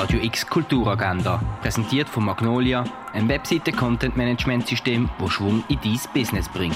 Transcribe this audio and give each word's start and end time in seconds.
Radio 0.00 0.18
X 0.22 0.46
Kulturagenda, 0.46 1.42
präsentiert 1.60 2.08
von 2.08 2.24
Magnolia, 2.24 2.84
ein 3.12 3.28
Webseite-Content-Management-System, 3.28 5.10
das 5.18 5.30
Schwung 5.30 5.62
in 5.68 5.78
dein 5.84 6.00
Business 6.14 6.48
bringt. 6.48 6.74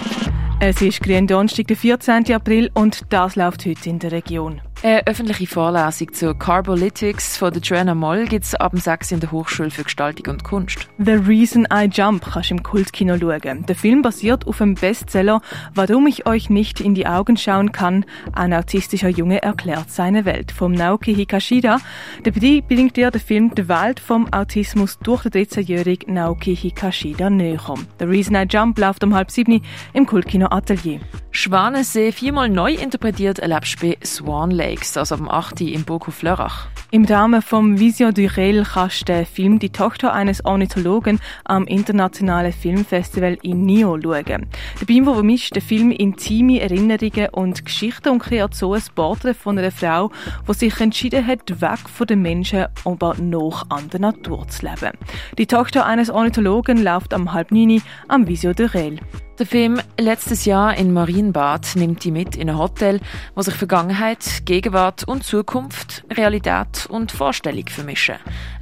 Es 0.61 0.83
ist 0.83 1.01
Donnerstag, 1.07 1.67
der 1.69 1.77
14. 1.79 2.31
April 2.35 2.71
und 2.75 3.01
das 3.09 3.35
läuft 3.37 3.65
heute 3.65 3.89
in 3.89 3.99
der 3.99 4.13
Region. 4.13 4.61
Eine 4.83 5.07
öffentliche 5.07 5.47
Vorlesung 5.47 6.13
zu 6.13 6.35
Carbolytics 6.35 7.39
von 7.39 7.53
der 7.53 7.63
Joanna 7.63 7.95
Moll 7.95 8.27
gibt 8.27 8.45
es 8.45 8.55
ab 8.55 8.73
dem 8.73 8.81
6 8.81 9.13
in 9.13 9.21
der 9.21 9.33
Hochschule 9.33 9.71
für 9.71 9.85
Gestaltung 9.85 10.35
und 10.35 10.45
Kunst. 10.45 10.89
The 10.99 11.13
Reason 11.13 11.67
I 11.73 11.89
Jump 11.91 12.25
kannst 12.33 12.51
du 12.51 12.55
im 12.55 12.63
Kultkino 12.63 13.17
schauen. 13.19 13.65
Der 13.67 13.77
Film 13.77 14.03
basiert 14.03 14.47
auf 14.47 14.59
dem 14.59 14.75
Bestseller 14.75 15.41
Warum 15.75 16.07
ich 16.07 16.27
euch 16.27 16.51
nicht 16.51 16.81
in 16.81 16.95
die 16.95 17.07
Augen 17.07 17.37
schauen 17.37 17.73
kann. 17.73 18.05
Ein 18.33 18.53
autistischer 18.53 19.09
Junge 19.09 19.43
erklärt 19.43 19.91
seine 19.91 20.27
Welt 20.27 20.53
vom 20.53 20.73
Naoki 20.73 21.15
Hikashida. 21.15 21.79
Dabei 22.23 22.63
bringt 22.67 22.97
dir 22.97 23.11
der 23.11 23.21
Film 23.21 23.55
die 23.55 23.69
Welt 23.69 24.01
vom 24.01 24.31
Autismus 24.33 24.99
durch 24.99 25.23
den 25.23 25.45
13-jährigen 25.45 26.13
Naoki 26.13 26.55
Hikashida 26.55 27.31
näher. 27.31 27.75
The 27.99 28.05
Reason 28.05 28.35
I 28.35 28.45
Jump 28.49 28.79
läuft 28.79 29.03
um 29.03 29.15
halb 29.15 29.31
sieben 29.31 29.63
im 29.95 30.05
Kultkino 30.05 30.49
Atelier. 30.51 31.01
Schwanensee 31.45 32.11
viermal 32.11 32.49
neu 32.49 32.73
interpretiert 32.73 33.37
du 33.43 33.49
bei 33.83 33.99
Swan 34.03 34.51
Lakes, 34.51 34.97
also 34.97 35.17
am 35.17 35.29
8. 35.29 35.61
im 35.61 35.85
Burghof 35.85 36.23
Lörrach. 36.23 36.69
Im 36.91 37.05
Rahmen 37.05 37.43
vom 37.43 37.79
Vision 37.79 38.15
du 38.15 38.25
Rel 38.35 38.65
kannst 38.65 39.03
du 39.03 39.13
den 39.13 39.27
Film 39.27 39.59
Die 39.59 39.69
Tochter 39.69 40.15
eines 40.15 40.43
Ornithologen 40.47 41.21
am 41.45 41.67
internationalen 41.67 42.51
Filmfestival 42.51 43.37
in 43.43 43.67
Nio 43.67 44.01
schauen. 44.01 44.47
Dabei 44.81 45.05
vermischt 45.05 45.55
der 45.55 45.61
Film 45.61 45.91
intime 45.91 46.63
Erinnerungen 46.63 47.29
und 47.33 47.63
Geschichten 47.63 48.09
und 48.09 48.21
kreiert 48.21 48.55
so 48.55 48.73
ein 48.73 48.83
Porträt 48.95 49.35
von 49.35 49.59
einer 49.59 49.71
Frau, 49.71 50.13
die 50.49 50.55
sich 50.55 50.81
entschieden 50.81 51.27
hat, 51.27 51.61
weg 51.61 51.91
von 51.95 52.07
den 52.07 52.23
Menschen, 52.23 52.69
aber 52.87 53.17
noch 53.21 53.69
an 53.69 53.91
der 53.91 54.01
Natur 54.01 54.49
zu 54.49 54.65
leben. 54.65 54.97
Die 55.37 55.47
Tochter 55.47 55.85
eines 55.85 56.09
Ornithologen 56.09 56.83
läuft 56.83 57.13
am 57.13 57.35
halb 57.35 57.51
neun 57.51 57.83
am 58.09 58.27
Vision 58.27 58.55
du 58.55 58.73
Rel. 58.73 58.99
Der 59.37 59.47
Film 59.47 59.81
Letztes 59.99 60.45
Jahr 60.45 60.77
in 60.77 60.93
Marienbad 60.93 61.75
nimmt 61.75 62.05
die 62.05 62.13
mit 62.13 62.37
in 62.37 62.49
ein 62.49 62.57
Hotel, 62.57 63.01
wo 63.35 63.43
sich 63.43 63.55
Vergangenheit, 63.55 64.43
Gegenwart 64.45 65.03
und 65.09 65.25
Zukunft, 65.25 66.05
Realität 66.09 66.87
und 66.89 67.11
Vorstellung 67.11 67.67
vermischen. 67.67 68.15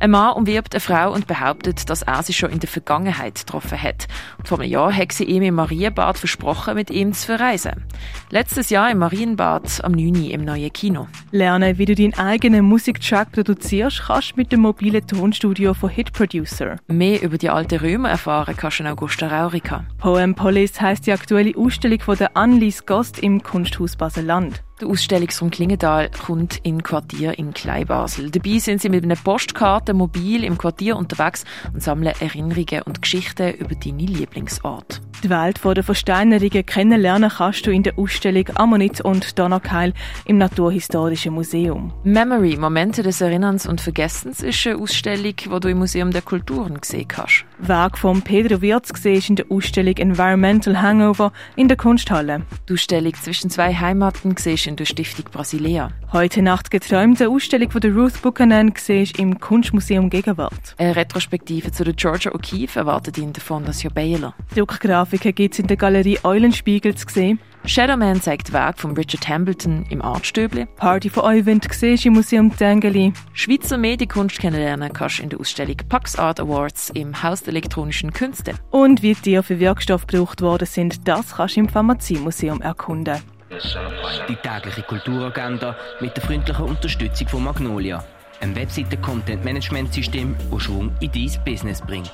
Ein 0.03 0.11
Mann 0.11 0.33
umwirbt 0.33 0.75
eine 0.75 0.81
Frau 0.81 1.13
und 1.13 1.29
behauptet, 1.29 1.89
dass 1.89 2.03
er 2.03 2.25
sie 2.25 2.33
schon 2.33 2.51
in 2.51 2.59
der 2.59 2.69
Vergangenheit 2.69 3.37
getroffen 3.37 3.81
hat. 3.81 4.09
Und 4.37 4.49
vor 4.49 4.59
einem 4.59 4.69
Jahr 4.69 4.93
hat 4.93 5.13
sie 5.13 5.23
ihm 5.23 5.45
im 5.45 5.55
Marienbad 5.55 6.19
versprochen, 6.19 6.75
mit 6.75 6.91
ihm 6.91 7.13
zu 7.13 7.27
verreisen. 7.27 7.85
Letztes 8.29 8.71
Jahr 8.71 8.91
im 8.91 8.99
Marienbad 8.99 9.85
am 9.85 9.93
9. 9.93 10.25
im 10.25 10.45
neuen 10.45 10.73
Kino. 10.73 11.07
Lernen, 11.31 11.79
wie 11.79 11.85
du 11.85 11.95
deinen 11.95 12.15
eigenen 12.15 12.65
Musiktrack 12.65 13.31
produzierst, 13.31 14.03
kannst 14.09 14.37
mit 14.37 14.51
dem 14.51 14.63
mobilen 14.63 15.07
Tonstudio 15.07 15.73
von 15.73 15.91
Hit 15.91 16.13
Producer. 16.13 16.79
Mehr 16.89 17.23
über 17.23 17.39
die 17.39 17.51
alten 17.51 17.79
Römer 17.79 18.11
erfahren 18.11 18.57
kannst 18.57 18.81
du 18.81 18.83
in 18.83 18.89
Augusta 18.89 19.29
Raurica. 19.29 19.85
Poem 19.99 20.35
Police 20.35 20.81
heisst 20.81 21.07
die 21.07 21.13
aktuelle 21.13 21.57
Ausstellung 21.57 22.01
von 22.01 22.19
der 22.19 22.37
Annelies 22.37 22.87
Gast 22.87 23.21
im 23.21 23.41
Kunsthaus 23.41 23.95
Basel-Land. 23.95 24.65
Der 24.83 24.91
Ausstellungsraum 24.91 25.53
Klingenthal 25.53 26.11
kommt 26.11 26.59
in 26.65 26.83
Quartier 26.83 27.39
in 27.39 27.55
Kleinbasel. 27.55 28.33
Dabei 28.33 28.59
sind 28.59 28.83
sie 28.83 28.89
mit 28.89 29.05
einer 29.05 29.15
Postkarte 29.15 29.95
mobil 29.95 30.43
im 30.43 30.59
Quartier 30.59 30.97
unterwegs 30.97 31.45
und 31.73 31.85
sammeln 31.85 32.13
Erinnerungen 32.19 32.83
und 32.83 33.01
Geschichten 33.01 33.55
über 33.55 33.77
deine 33.77 34.03
Lieblingsort. 34.03 35.01
Die 35.23 35.31
Welt 35.31 35.61
der 35.65 35.85
Versteinerungen 35.85 36.67
kennenlernen 36.67 37.31
kannst 37.31 37.65
du 37.65 37.71
in 37.71 37.85
der 37.85 37.97
Ausstellung 37.97 38.45
Ammonit 38.57 39.01
und 39.03 39.39
Donnerkeil 39.39 39.95
im 40.25 40.37
Naturhistorischen 40.37 41.33
Museum. 41.33 41.93
Memory, 42.03 42.57
Momente 42.57 43.05
des 43.05 43.21
Erinnerns 43.21 43.65
und 43.65 43.81
Vergessens, 43.81 44.43
ist 44.43 44.67
eine 44.67 44.79
Ausstellung, 44.79 45.35
die 45.37 45.61
du 45.61 45.69
im 45.69 45.79
Museum 45.79 46.11
der 46.11 46.23
Kulturen 46.23 46.81
gesehen 46.81 47.07
hast. 47.17 47.45
Werk 47.59 47.99
von 47.99 48.23
Pedro 48.23 48.61
Wirz 48.63 48.91
siehst 49.01 49.31
in 49.31 49.37
der 49.37 49.47
Ausstellung 49.49 49.97
Environmental 49.97 50.83
Hangover 50.83 51.33
in 51.55 51.69
der 51.69 51.77
Kunsthalle. 51.77 52.43
Die 52.69 52.73
Ausstellung 52.73 53.15
zwischen 53.15 53.49
zwei 53.49 53.73
Heimaten 53.73 54.37
siehst 54.37 54.67
in 54.67 54.75
der 54.75 54.87
Stiftung 54.87 55.27
Brasilea. 55.31 55.93
Heute 56.13 56.43
Nacht 56.43 56.73
geträumt, 56.73 57.23
eine 57.23 57.31
Ausstellung 57.31 57.71
von 57.71 57.81
der 57.81 57.95
Ruth 57.95 58.21
Buchanan 58.23 58.75
siehst 58.77 59.19
im 59.21 59.39
Kunstmuseum 59.39 60.11
Gegenwart. 60.11 60.75
Eine 60.79 60.97
Retrospektive 60.97 61.71
zu 61.71 61.85
der 61.85 61.95
Georgia 61.95 62.33
O'Keeffe 62.33 62.81
erwartet 62.81 63.19
in 63.19 63.33
der 63.33 63.43
Fondation 63.43 63.95
Baylor. 63.95 64.35
Druckgrafiken 65.13 65.35
gibt 65.35 65.55
es 65.55 65.59
in 65.59 65.67
der 65.67 65.77
Galerie 65.77 66.19
Eulenspiegel 66.25 66.95
zu 66.95 67.07
sehen. 67.09 67.39
Shadowman 67.65 68.21
zeigt 68.21 68.53
Werk 68.53 68.79
von 68.79 68.93
Richard 68.93 69.29
Hambleton 69.29 69.85
im 69.91 70.03
Artstöbli. 70.03 70.67
Party 70.77 71.11
von 71.11 71.25
Euwind 71.25 71.67
siehst 71.71 72.07
im 72.07 72.15
Museum 72.15 72.55
Tengeli. 72.57 73.13
Schweizer 73.35 73.79
Medienkunst 73.79 74.39
kennenlernen 74.41 74.93
kannst 74.93 75.19
du 75.19 75.23
in 75.23 75.29
der 75.29 75.39
Ausstellung 75.39 75.77
Pax 75.89 76.19
Art 76.19 76.41
Awards 76.41 76.91
im 76.95 77.23
Haus 77.23 77.43
der 77.43 77.53
elektronischen 77.53 78.13
Künste. 78.13 78.55
Und 78.71 79.03
wie 79.03 79.15
Tiere 79.15 79.43
für 79.43 79.61
Wirkstoff 79.61 80.07
gebraucht 80.07 80.41
worden 80.41 80.67
sind, 80.67 81.07
das 81.07 81.37
kannst 81.37 81.57
du 81.57 81.61
im 81.61 81.69
Pharmaziemuseum 81.69 82.61
erkunden. 82.63 83.21
Die 84.29 84.37
tägliche 84.37 84.83
Kulturagenda 84.83 85.77
mit 86.01 86.17
der 86.17 86.25
freundlichen 86.25 86.65
Unterstützung 86.65 87.29
von 87.29 87.45
Magnolia, 87.45 88.03
einem 88.41 88.57
Webseiten-Content-Management-System, 88.57 90.35
das 90.51 90.63
Schwung 90.63 90.91
in 91.01 91.13
dein 91.13 91.45
Business 91.45 91.83
bringt. 91.83 92.11